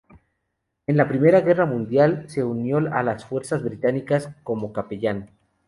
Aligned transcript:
En 0.87 0.97
la 0.97 1.07
Primera 1.07 1.41
Guerra 1.41 1.67
Mundial 1.67 2.27
se 2.27 2.43
unió 2.43 2.77
a 2.91 3.03
las 3.03 3.23
Fuerzas 3.23 3.61
Británicas 3.61 4.31
como 4.43 4.73
capellán. 4.73 5.29